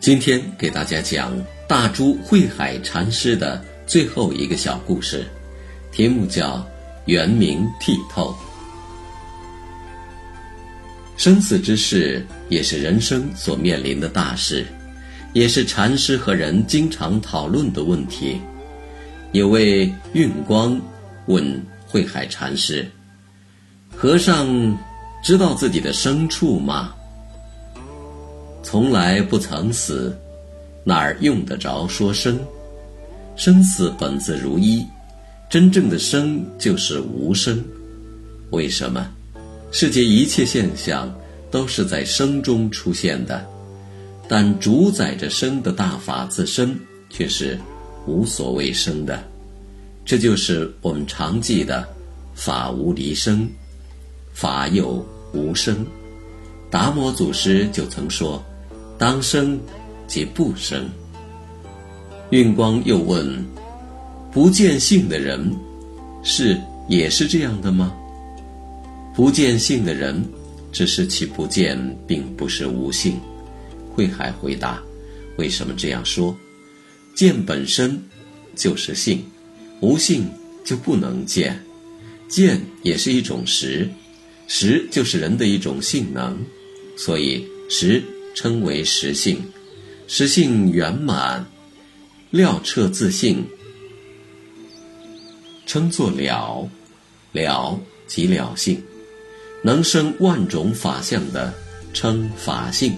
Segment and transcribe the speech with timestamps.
[0.00, 1.30] 今天给大家讲
[1.68, 5.26] 大珠慧海禅师的最后一个小故事，
[5.92, 6.56] 题目叫
[7.04, 8.30] 《圆明剔透》。
[11.18, 14.64] 生死之事也是人生所面临的大事，
[15.34, 18.40] 也是禅师和人经常讨论的问题。
[19.32, 20.80] 有位运光
[21.26, 22.90] 问慧海禅师
[23.94, 24.48] ：“和尚
[25.22, 26.94] 知道自己的生处吗？”
[28.62, 30.16] 从来不曾死，
[30.84, 32.38] 哪儿用得着说生？
[33.36, 34.86] 生死本自如一，
[35.48, 37.64] 真正的生就是无生。
[38.50, 39.10] 为什么？
[39.72, 41.12] 世界一切现象
[41.50, 43.44] 都是在生中出现的，
[44.28, 47.58] 但主宰着生的大法自身却是
[48.06, 49.22] 无所谓生的。
[50.04, 51.88] 这就是我们常记的
[52.34, 53.48] “法无离生，
[54.32, 55.86] 法有无生”。
[56.70, 58.44] 达摩祖师就曾说。
[59.00, 59.58] 当生，
[60.06, 60.86] 即不生。
[62.28, 63.42] 运光又问
[64.30, 65.56] ：“不见性的人，
[66.22, 67.94] 是也是这样的吗？”
[69.16, 70.22] 不见性的人，
[70.70, 73.18] 只是其不见，并不是无性。
[73.94, 74.82] 慧海回答
[75.38, 76.36] ：“为什么这样说？
[77.14, 77.98] 见本身
[78.54, 79.24] 就是性，
[79.80, 80.28] 无性
[80.62, 81.58] 就不能见。
[82.28, 83.88] 见也是一种识，
[84.46, 86.36] 识就是人的一种性能，
[86.98, 89.42] 所以识。”称为实性，
[90.06, 91.44] 实性圆满，
[92.30, 93.44] 了彻自性，
[95.66, 96.68] 称作了，
[97.32, 98.82] 了即了性，
[99.62, 101.52] 能生万种法相的，
[101.92, 102.96] 称法性，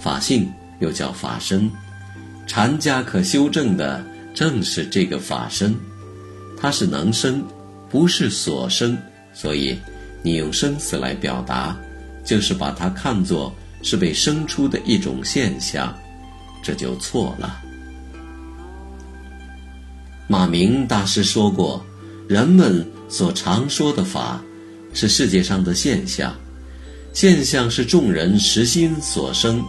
[0.00, 0.50] 法性
[0.80, 1.70] 又叫法身。
[2.46, 5.74] 禅家可修正的正是这个法身，
[6.56, 7.44] 它是能生，
[7.90, 8.96] 不是所生，
[9.34, 9.78] 所以
[10.22, 11.78] 你用生死来表达，
[12.24, 13.54] 就是把它看作。
[13.82, 15.96] 是被生出的一种现象，
[16.62, 17.60] 这就错了。
[20.26, 21.84] 马明大师说过，
[22.28, 24.42] 人们所常说的法，
[24.92, 26.34] 是世界上的现象，
[27.14, 29.64] 现象是众人实心所生，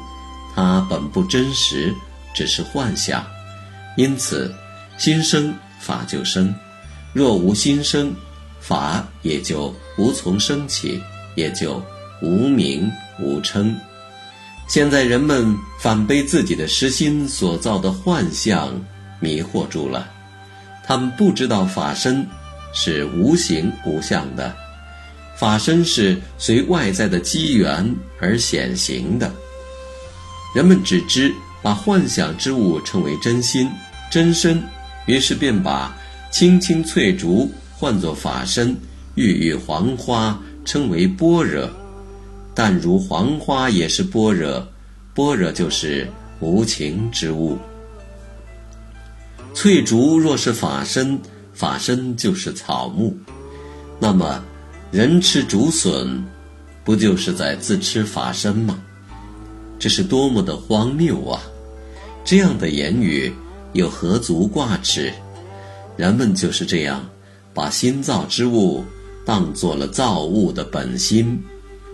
[0.55, 1.93] 它本不真实，
[2.33, 3.25] 只是幻想。
[3.95, 4.53] 因此，
[4.97, 6.53] 心生法就生，
[7.13, 8.13] 若无心生，
[8.59, 11.01] 法也就无从生起，
[11.35, 11.81] 也就
[12.21, 12.91] 无名
[13.21, 13.73] 无称。
[14.69, 18.79] 现在人们反被自己的实心所造的幻象
[19.19, 20.07] 迷惑住了，
[20.85, 22.23] 他们不知道法身
[22.71, 24.55] 是无形无相的，
[25.35, 29.33] 法身是随外在的机缘而显形的。
[30.53, 33.71] 人们只知把幻想之物称为真心、
[34.11, 34.61] 真身，
[35.07, 35.97] 于是便把
[36.31, 38.77] 青青翠竹唤作法身，
[39.15, 41.67] 郁郁黄花称为般若。
[42.59, 44.67] 但如黄花也是般若，
[45.15, 46.05] 般若就是
[46.41, 47.57] 无情之物。
[49.53, 51.17] 翠竹若是法身，
[51.53, 53.15] 法身就是草木。
[53.97, 54.43] 那么，
[54.91, 56.21] 人吃竹笋，
[56.83, 58.77] 不就是在自吃法身吗？
[59.79, 61.41] 这是多么的荒谬啊！
[62.25, 63.33] 这样的言语
[63.71, 65.13] 又何足挂齿？
[65.95, 67.09] 人们就是这样，
[67.53, 68.83] 把心造之物
[69.25, 71.41] 当做了造物的本心。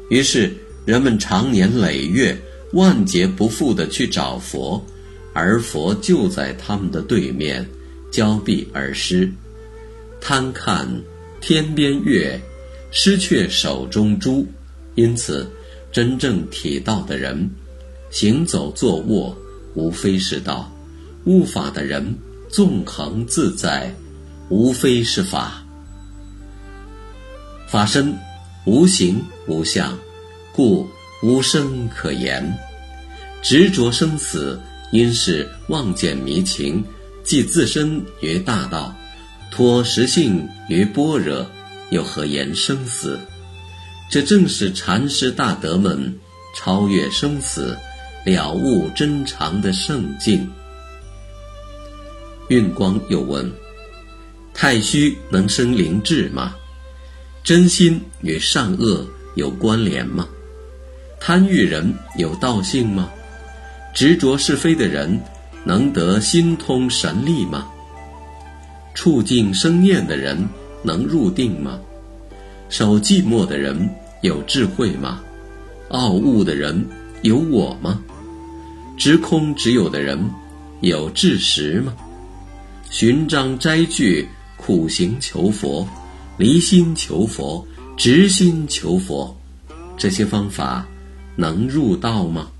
[0.09, 0.53] 于是，
[0.85, 2.37] 人们长年累月、
[2.73, 4.83] 万劫不复地去找佛，
[5.33, 7.67] 而佛就在他们的对面，
[8.11, 9.29] 交臂而失。
[10.21, 10.87] 贪看
[11.41, 12.39] 天边月，
[12.91, 14.45] 失却手中珠。
[14.93, 15.49] 因此，
[15.91, 17.49] 真正体道的人，
[18.09, 19.35] 行走坐卧，
[19.73, 20.71] 无非是道；
[21.25, 22.15] 悟法的人，
[22.47, 23.93] 纵横自在，
[24.49, 25.65] 无非是法。
[27.67, 28.15] 法身。
[28.65, 29.95] 无形无相，
[30.51, 30.89] 故
[31.21, 32.57] 无生可言。
[33.43, 34.59] 执着生死，
[34.91, 36.83] 因是妄见迷情，
[37.23, 38.91] 即自身于大道，
[39.51, 41.45] 托实性于般若，
[41.91, 43.19] 又何言生死？
[44.09, 46.11] 这正是禅师大德们
[46.55, 47.77] 超越生死、
[48.25, 50.49] 了悟真常的圣境。
[52.47, 53.51] 运光又问：
[54.55, 56.55] 太虚能生灵智吗？
[57.45, 59.05] 真心与善恶
[59.35, 60.27] 有关联吗？
[61.19, 63.07] 贪欲人有道性吗？
[63.93, 65.21] 执着是非的人
[65.63, 67.67] 能得心通神力吗？
[68.95, 70.35] 触境生念的人
[70.81, 71.79] 能入定吗？
[72.67, 73.87] 守寂寞的人
[74.23, 75.21] 有智慧吗？
[75.89, 76.83] 傲物的人
[77.21, 78.01] 有我吗？
[78.97, 80.19] 执空执有的人
[80.81, 81.93] 有智识吗？
[82.89, 84.27] 寻章摘句，
[84.57, 85.87] 苦行求佛，
[86.37, 87.65] 离心求佛，
[87.95, 89.35] 直心求佛，
[89.97, 90.85] 这些方法
[91.37, 92.51] 能入道吗？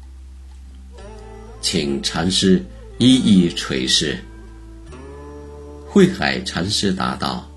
[1.62, 2.64] 请禅师
[2.98, 4.18] 一一垂示。
[5.86, 7.50] 慧海禅师答道：“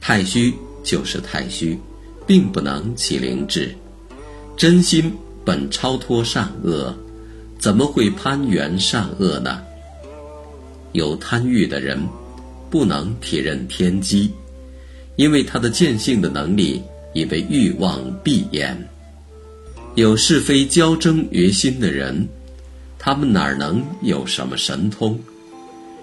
[0.00, 0.52] 太虚
[0.82, 1.78] 就是太虚，
[2.26, 3.74] 并不能起灵智。
[4.56, 5.12] 真心
[5.44, 6.94] 本超脱善恶，
[7.58, 9.62] 怎么会攀缘善恶呢？
[10.92, 11.98] 有贪欲的人，
[12.68, 14.30] 不能体认天机，
[15.22, 16.82] 因为他的见性的能力
[17.12, 18.76] 已被欲望闭掩。
[19.94, 22.26] 有是非交争于心的人，
[22.98, 25.16] 他们哪能有什么神通？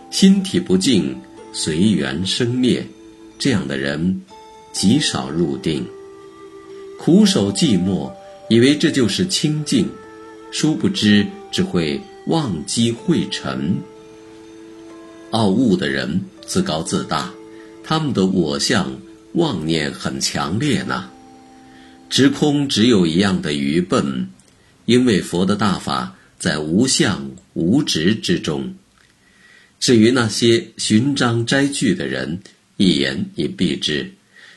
[0.09, 1.13] 心体不净。”
[1.51, 2.85] 随缘生灭，
[3.39, 4.21] 这样的人
[4.71, 5.83] 极少入定。
[6.99, 8.11] 苦守寂寞，
[8.49, 9.89] 以为这就是清净，
[10.51, 13.75] 殊不知只会忘机会尘。
[15.31, 17.33] 傲物的人自高自大，
[17.83, 18.95] 他们的我相
[19.33, 21.09] 妄念很强烈呢。
[22.09, 24.29] 执空只有一样的愚笨，
[24.85, 28.73] 因为佛的大法在无相无执之中。
[29.79, 32.41] 至于那些寻章摘句的人，
[32.77, 34.11] 一言以蔽之：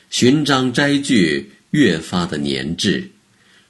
[0.09, 3.09] 寻章摘句越发的粘滞，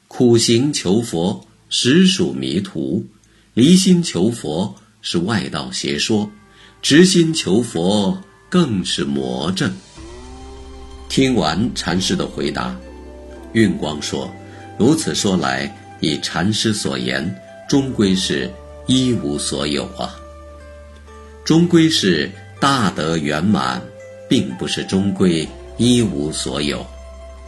[0.07, 3.05] 苦行求佛实属迷途，
[3.53, 6.31] 离心求佛是外道邪说，
[6.81, 9.71] 直心求佛更是魔怔。
[11.13, 12.75] 听完禅师的回答，
[13.51, 14.27] 运光说
[14.80, 17.24] ：“如此说来，以禅师所言，
[17.69, 18.50] 终归是
[18.88, 20.15] 一无所有啊。”
[21.45, 23.80] 终归是大德圆满，
[24.27, 26.83] 并不是终归一无所有。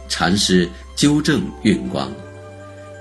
[0.08, 2.08] 禅师纠正运光，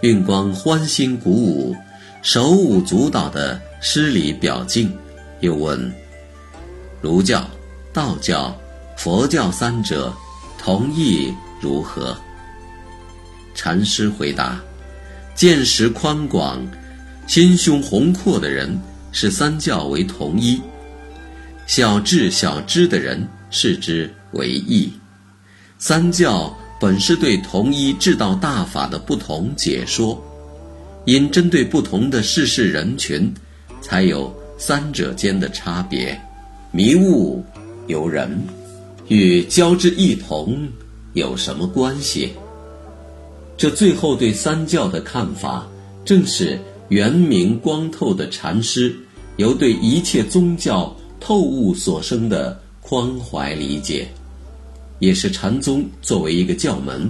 [0.02, 1.76] 运光欢欣鼓舞，
[2.24, 4.92] 手舞足蹈的施礼表敬，
[5.42, 5.94] 又问：
[7.04, 7.48] 儒教、
[7.94, 8.60] 道教、
[8.98, 10.12] 佛教三者
[10.66, 11.32] 同意
[11.62, 12.18] 如何？
[13.54, 14.60] 禅师回答：
[15.36, 16.60] 见识宽广、
[17.28, 18.76] 心胸宏阔的人，
[19.12, 20.60] 视三教为同一。
[21.68, 24.92] 小智小知的人视之为异，
[25.78, 30.20] 三教本是对同一至道大法的不同解说，
[31.06, 33.32] 因针对不同的世事人群，
[33.82, 36.20] 才有三者间的差别。
[36.72, 37.46] 迷雾
[37.86, 38.36] 由人，
[39.08, 40.68] 与交之异同
[41.14, 42.32] 有什么关系？
[43.58, 45.68] 这最后对三教的看法，
[46.04, 46.60] 正是
[46.90, 48.96] 圆明光透的禅师
[49.38, 50.96] 由对一切宗教。
[51.18, 54.08] 透悟所生的宽怀理解，
[55.00, 57.10] 也是禅宗作为一个教门，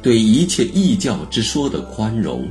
[0.00, 2.48] 对一切异教之说的宽容。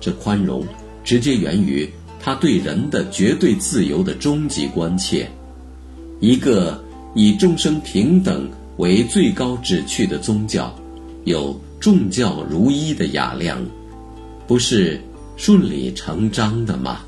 [0.00, 0.64] 这宽容
[1.04, 1.86] 直接源于
[2.18, 5.30] 他对人的绝对自由的终极关切。
[6.20, 6.82] 一个
[7.18, 8.46] 以众生平等
[8.76, 10.70] 为最高旨趣的宗教，
[11.24, 13.58] 有众教如一的雅量，
[14.46, 15.00] 不是
[15.34, 17.05] 顺理成章的吗？